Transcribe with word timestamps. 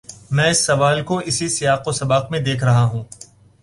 میں 0.31 0.49
اس 0.49 0.65
سوال 0.65 1.03
کو 1.03 1.17
اسی 1.17 1.49
سیاق 1.49 1.87
و 1.87 1.91
سباق 1.91 2.31
میں 2.31 2.39
دیکھ 2.39 2.63
رہا 2.63 2.83
ہوں۔ 2.83 3.03